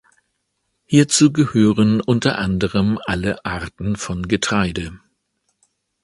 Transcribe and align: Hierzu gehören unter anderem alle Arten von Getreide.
Hierzu 0.85 1.31
gehören 1.31 2.01
unter 2.01 2.39
anderem 2.39 2.97
alle 3.05 3.45
Arten 3.45 3.95
von 3.97 4.27
Getreide. 4.27 4.99